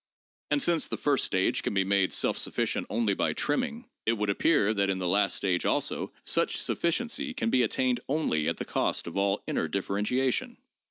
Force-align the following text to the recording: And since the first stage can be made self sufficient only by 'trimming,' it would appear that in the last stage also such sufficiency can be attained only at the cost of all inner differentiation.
And 0.49 0.63
since 0.63 0.87
the 0.87 0.97
first 0.97 1.25
stage 1.25 1.61
can 1.61 1.75
be 1.75 1.83
made 1.83 2.11
self 2.11 2.35
sufficient 2.39 2.87
only 2.89 3.13
by 3.13 3.33
'trimming,' 3.33 3.87
it 4.07 4.13
would 4.13 4.31
appear 4.31 4.73
that 4.73 4.89
in 4.89 4.97
the 4.97 5.07
last 5.07 5.35
stage 5.35 5.63
also 5.63 6.11
such 6.23 6.57
sufficiency 6.57 7.35
can 7.35 7.51
be 7.51 7.61
attained 7.61 7.99
only 8.09 8.47
at 8.49 8.57
the 8.57 8.65
cost 8.65 9.05
of 9.05 9.15
all 9.15 9.43
inner 9.45 9.67
differentiation. 9.67 10.57